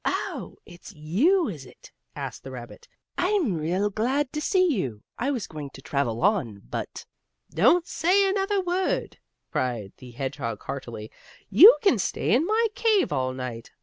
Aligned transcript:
"Oh, 0.03 0.55
it's 0.65 0.91
you, 0.95 1.47
is 1.47 1.63
it?" 1.63 1.91
asked 2.15 2.43
the 2.43 2.49
rabbit. 2.49 2.87
"I'm 3.19 3.53
real 3.55 3.91
glad 3.91 4.33
to 4.33 4.41
see 4.41 4.65
you. 4.67 5.03
I 5.19 5.29
was 5.29 5.45
going 5.45 5.69
to 5.75 5.81
travel 5.83 6.23
on, 6.23 6.63
but" 6.67 7.05
"Don't 7.51 7.85
say 7.85 8.27
another 8.27 8.59
word!" 8.61 9.19
cried 9.51 9.93
the 9.97 10.09
hedgehog 10.09 10.63
heartily. 10.63 11.11
"You 11.51 11.77
can 11.83 11.99
stay 11.99 12.33
in 12.33 12.47
my 12.47 12.67
cave 12.73 13.13
all 13.13 13.31
night. 13.33 13.73